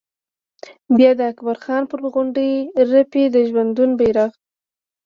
بیا 0.95 1.11
د 1.19 1.21
اکبر 1.31 1.57
خان 1.63 1.83
پر 1.91 1.99
غونډۍ 2.13 2.53
رپي 2.91 3.23
د 3.33 3.35
ژوندون 3.49 3.89
بيرغ 3.99 4.31